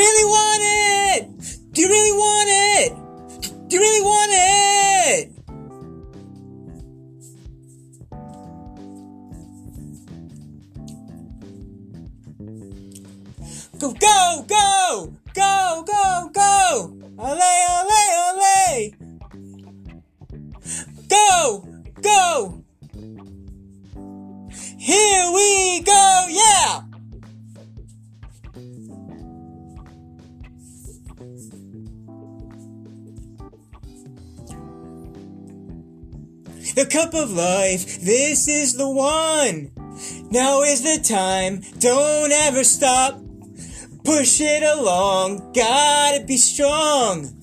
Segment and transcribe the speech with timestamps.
[0.00, 1.28] You want it?
[1.72, 2.92] Do you really want it?
[3.68, 5.32] Do you really want it?
[13.78, 15.12] Go, go, go!
[15.34, 16.94] Go, go, go!
[17.18, 17.42] Ole,
[17.80, 18.94] ole, ole!
[21.08, 21.66] Go,
[22.00, 22.64] go!
[36.74, 39.72] The cup of life, this is the one.
[40.30, 43.20] Now is the time, don't ever stop.
[44.04, 47.34] Push it along, gotta be strong.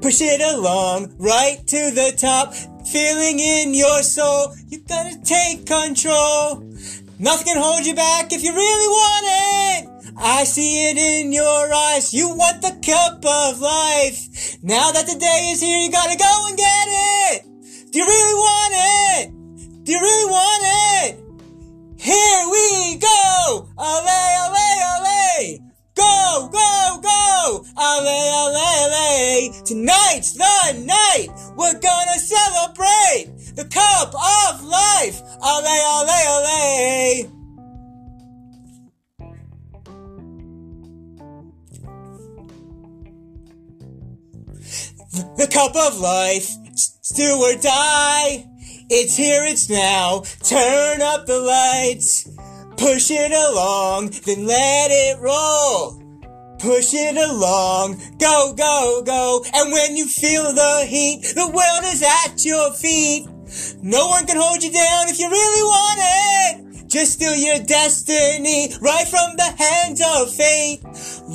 [0.00, 2.54] Push it along, right to the top.
[2.86, 6.64] Feeling in your soul, you gotta take control.
[7.18, 9.61] Nothing can hold you back if you really want it.
[10.16, 12.12] I see it in your eyes.
[12.12, 14.58] You want the cup of life.
[14.62, 17.46] Now that the day is here, you gotta go and get it.
[17.90, 19.84] Do you really want it?
[19.84, 21.22] Do you really want it?
[21.98, 23.68] Here we go!
[23.78, 25.58] Ole, ole, ole!
[25.94, 27.64] Go, go, go!
[27.78, 29.52] Ale, ale, ale!
[29.64, 31.28] Tonight's the night!
[31.56, 35.22] We're gonna celebrate the cup of life!
[35.42, 36.21] Ale, ale,
[45.12, 46.48] The cup of life,
[47.14, 48.46] do or die.
[48.88, 50.22] It's here, it's now.
[50.42, 52.30] Turn up the lights.
[52.78, 56.00] Push it along, then let it roll.
[56.58, 59.44] Push it along, go, go, go.
[59.52, 63.28] And when you feel the heat, the world is at your feet.
[63.82, 66.88] No one can hold you down if you really want it.
[66.88, 70.80] Just steal your destiny right from the hands of fate.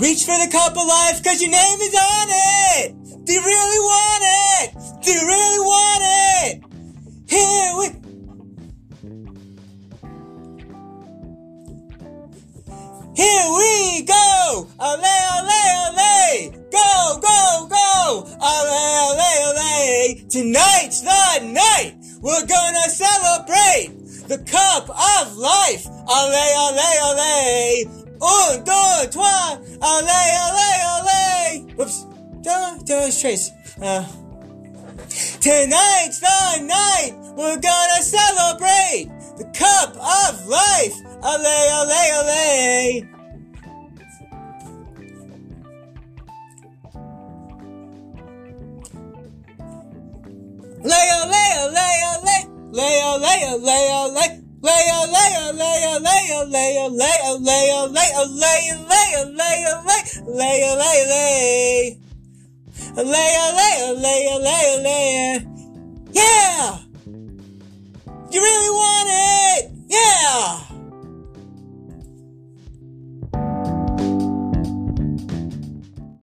[0.01, 3.06] Reach for the cup of life cause your name is on it.
[3.27, 5.03] Do you really want it?
[5.03, 6.01] Do you really want
[6.45, 6.63] it?
[7.27, 7.87] Here we
[13.17, 14.69] Here we go!
[14.79, 16.51] Ole, ole, ole!
[16.71, 18.23] Go, go, go!
[18.39, 20.15] Ole, ole, ole!
[20.29, 21.95] Tonight's the night!
[22.21, 23.91] We're gonna celebrate
[24.29, 25.85] the cup of life!
[25.85, 28.07] Ole, ole, ole!
[28.21, 29.59] Un, deux, trois!
[29.81, 30.17] Ole,
[30.47, 30.66] ole!
[32.47, 32.89] Don't.
[32.89, 33.11] Uh,
[35.41, 37.11] tonight's the night!
[37.35, 40.95] We're gonna celebrate the cup of life!
[41.23, 41.43] Ole,
[41.75, 43.03] ole, ole!
[50.87, 54.43] Leo, Leo, Leo, Leo, Leo, Leo, Leo, Leo.
[54.63, 58.71] Leo, Leo, Leo, Leo, Leo, Leo, Leo, Leo, Leo, Leo,
[59.35, 59.83] Leo,
[60.25, 62.06] Leo, Leo,
[62.97, 65.45] Ole, ole, ole, ole, ole.
[66.13, 66.79] Yeah!
[68.31, 68.96] You really won!